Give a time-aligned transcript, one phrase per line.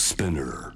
[0.00, 0.72] Spinner.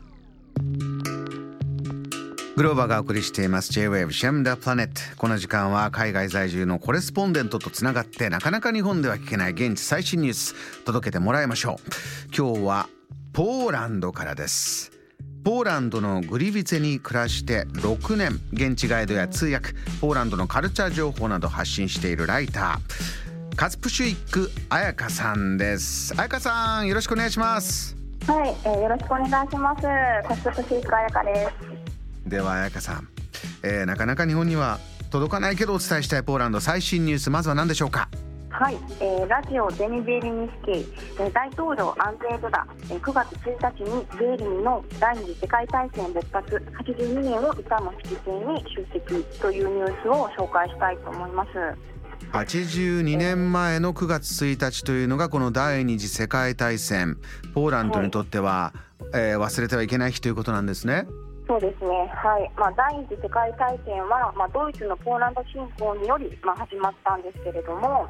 [2.56, 3.72] グローバーがお送りしています。
[3.72, 12.36] J-Wave シェムダプラネットこの時間は海外在住のコレスポンデントとつながってなかなか日本では聞けない現地最新ニュース届けてもらいましょう。
[12.36, 12.88] 今日は
[13.32, 14.92] ポーランドからです。
[15.42, 19.70] ポーランドのグリビツェに暮らして6年現地ガイドや通訳。
[20.02, 23.56] ポーランドのカルチャー情報など発信しているライター。
[23.56, 26.14] カツプシュイック彩香さんです。
[26.14, 28.03] 彩香さんよろしくお願いします。
[28.26, 29.82] はい、えー、よろしくお願いします。
[30.26, 31.46] コスプシーク彩香で
[32.24, 32.28] す。
[32.28, 33.08] では彩香さん、
[33.62, 34.78] えーなかなか日本には
[35.10, 38.08] 届かないけどお伝えしたいポーランド最新ニュースまずは何でしょうか？
[38.48, 46.54] はい、えー、ラジオゼニゼーリニスキー、えー、大統領安全ドダ、えー、9月1日にゼーリンの第二次世界大戦勃発
[46.84, 51.50] 82年を歌の式典に出席というニュースを紹介したいと思います。
[52.32, 57.18] 82年前の9月1日というのがこの第二次世界大戦。
[57.54, 58.72] ポーランドにとっては、
[59.14, 61.06] えー忘れてはいけない日ということなんですね。
[61.46, 62.50] そうですね、はい。
[62.56, 68.08] まあ、第二次世界大戦は、まあ、ドイツのポーランド侵攻により、まあ、始まったんですけれども、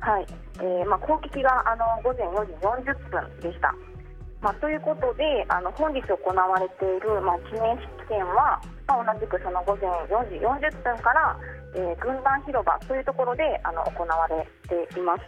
[0.00, 0.26] はい。
[0.58, 2.52] えーまあ、攻撃があの午前4時
[2.92, 3.72] 40分でした。
[4.42, 8.62] まあ、ということであの本日行われている、まあ、記念式典は、まあ、
[9.04, 10.36] 同じくその午前4時
[10.68, 11.36] 40分から、
[11.74, 15.22] えー軍団広場というところであの行われています。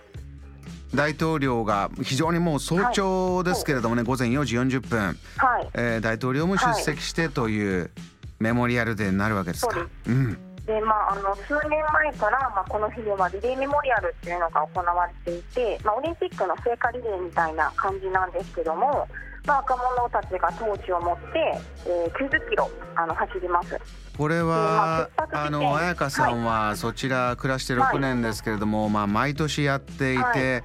[0.94, 5.00] 大統領が非常にもう早朝ですけれどもね、午前4時40分、
[5.38, 5.68] はい。
[5.74, 7.90] えー大統領も出席してという
[8.38, 9.74] メモリアルデーになるわけですか。
[9.74, 19.06] そううんでまあ、あの数年前から、まあ、この日ではリレーメモリアルっていうのが行われていて、まあ、オリンピックの聖火リレーみたいな感じなんですけども、
[19.44, 23.78] まあ、若者たちがトーチを持って、えー90キロあの走ります。
[24.16, 30.62] これはまああの彩香さんはそちら暮らして6年ですけれども、まあ毎年やっていて、は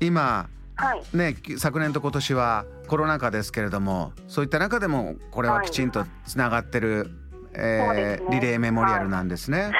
[0.00, 1.16] 今はい。
[1.16, 7.10] ね昨年と今年はコロナ禍ですけれどもそういった中でもこれはきちんとつながってる、
[7.56, 9.72] えーねリレーメモリアルなんですね。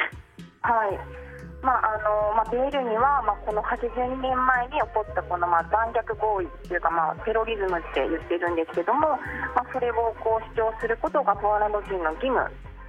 [0.62, 1.26] はい
[1.62, 9.18] まああのまあ、ベールには、まあ、この82年前に起こったこの、まあ、残虐行為というか、まあ、テロリズムって言ってるんですけども、
[9.50, 12.38] まあ、それをこう主張することがポーランド人の義務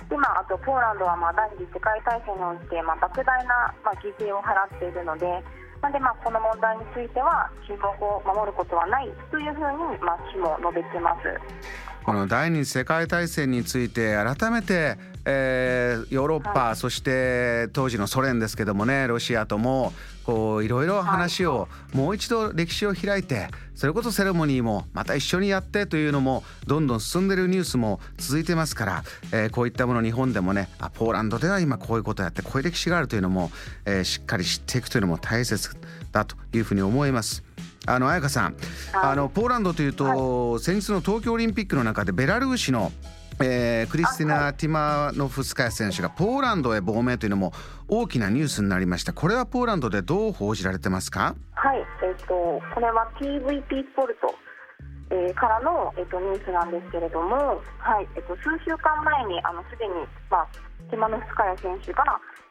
[0.09, 5.25] で、まあ、あとポーランドはまあ第二次世界大戦において、まあ、莫大な、まあ、犠牲を払っているので。
[5.81, 11.29] なんでまあこの問題については沈黙を守ることはないというふうにまあ市も述べてます。
[12.07, 14.95] この第二次世界大戦について改めて、
[15.25, 19.91] えーヨーロッパ、はそして当時のソ連ですけどもねロシアとも
[20.23, 29.03] こういろいろ話を、もう一度歴史を開いてそれこそセレモニーもまた一緒にやってというのもどんどん進んでるニュースも続いてますから、
[29.33, 33.51] えーこういったもの日本でもねあポーランドでは今こういうことやってこういう歴史があるというのも、
[33.85, 35.75] えーしっかり知っていくというのも大切
[36.13, 37.46] だというふうに思います。
[37.87, 38.55] あの彩香さん、
[38.93, 42.91] あのポーランドというと、先日の東京オリンピックの中でベラルーシの、
[43.39, 47.53] えークリスティナ・ティマノフスカヤ選手がポーランドへ亡命というのも
[47.87, 49.13] 大きなニュースになりました。
[49.13, 51.35] これはポーランドでどう報じられてますか？
[51.53, 52.33] はい、えっ、と
[52.73, 54.35] これは TVP スポルト、
[55.11, 59.93] えーからのえっ、とニュースなんですけれども、はい、えっ、と数週間前にあのすでに
[60.29, 60.47] まあ
[60.89, 62.03] ティマノフスカヤ選手が、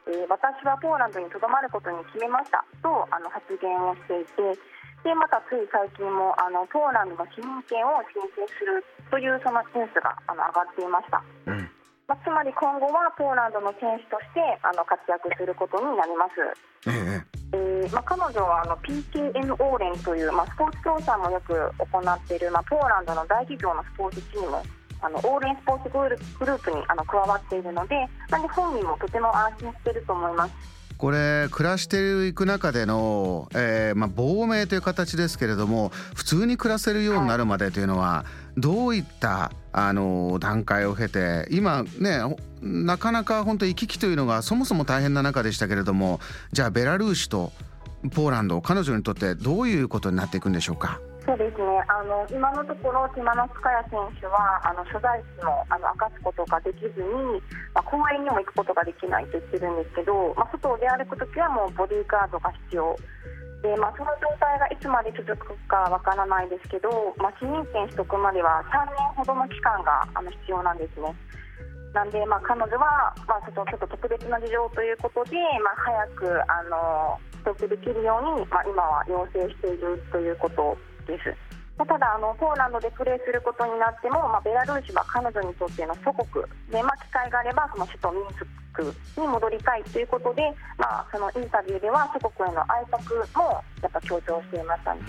[0.07, 4.25] えー私はポーランドにとどまることに決めましたとあの発言をしてい
[4.55, 4.57] て。
[5.03, 11.23] でまたつい最近もあのポーランドの市民権を申請するというそのニュースがあの上がっていました。
[11.45, 11.69] うん
[12.07, 16.39] まあ、つまり今後はポーランドの選手としてあの活躍することになります。
[16.87, 17.19] え
[17.51, 24.57] えーまあ、彼女はあの PKNO 連という、まあ、スポーツ協賛もよく行っている、まあ、ポーランドの大企業のスポーツチーム
[25.01, 27.95] あのオーレンスポーツグループにあの加わっているので
[28.29, 30.53] なんで本人もとても安心していると思います。
[30.97, 38.25] これ暮らしていく中での、えーまあ、亡命という形ですけれども普通に暮らせるようになるまでというのは、
[38.57, 42.19] どういったあの段階を経て今ね
[42.61, 46.19] なかなか本当行き来というのがそもそも大変な中でしたけれども
[46.51, 47.51] じゃあベラルーシと
[48.15, 50.99] ポーランド彼女にとってどういうことになっていくんでしょうか？
[51.37, 57.39] ですねあの今のところ、ティマノスカヤ選手はあの所在地もあの明かすことができずに、
[57.73, 62.97] まあ、公園にも行くことができないと言ってるんですけど、まあ、外を出歩くときはもうボディーガードが必要。
[63.61, 71.09] でまあ、その状態がいつまで続くかわからないですけど、まあ、市民権取得までは3年ほどの期間があの必要なんですね。
[71.93, 81.33] なんで、まあ、彼女は、まあ、ちょっとちょっと特別な事情ということで、まあ、早くあの取得できるように、まあ、今は要請しているということです。
[81.77, 90.41] まあただあの、ポーランドでプレーすることになっても、まあ、ベラルーシは彼女にとっての祖国で、まあ、機会があればその首都ミンスクに戻りたいということで、
[90.77, 95.01] まあ、そのインタビューでは祖国への愛着もやっぱ強調していましたね。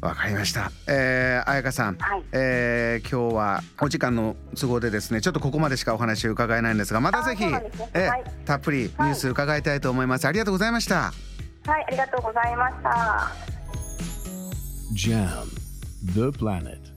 [0.00, 0.70] わかりました。
[0.86, 7.62] えー、彩香さん、はいえー今日はお時間の都合でですね、ちょっとここまでしかお話を伺えないんですが、またぜひ、ね
[7.94, 10.26] えーはいたっぷりニュース伺いたいと思います。
[10.26, 11.12] ありがとうございました。
[11.66, 13.53] はい、ありがとうございました。
[14.94, 15.50] Jam,
[16.14, 16.93] the planet.